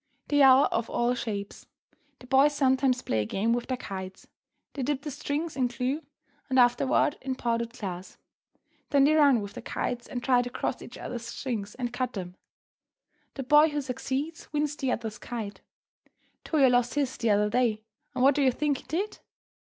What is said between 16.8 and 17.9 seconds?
his the other day,